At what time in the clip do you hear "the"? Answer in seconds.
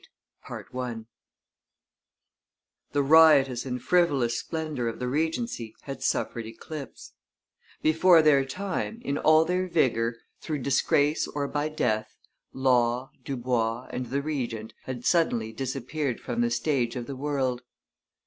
2.91-3.03, 4.97-5.07, 14.07-14.23, 16.41-16.49, 17.05-17.15